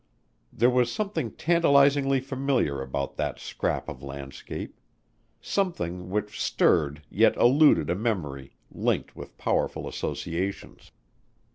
There 0.51 0.71
was 0.71 0.91
something 0.91 1.29
tantalizingly 1.29 2.21
familiar 2.21 2.81
about 2.81 3.17
that 3.17 3.39
scrap 3.39 3.87
of 3.87 4.01
landscape; 4.01 4.79
something 5.41 6.09
which 6.09 6.41
stirred 6.41 7.03
yet 7.11 7.35
eluded 7.35 7.91
a 7.91 7.95
memory 7.95 8.55
linked 8.71 9.15
with 9.15 9.37
powerful 9.37 9.87
associations. 9.87 10.89